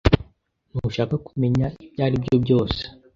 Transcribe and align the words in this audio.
Ntushaka 0.71 1.15
kumenya 1.27 1.65
ibyo 1.85 2.01
aribyo 2.07 2.35
byose? 2.43 2.81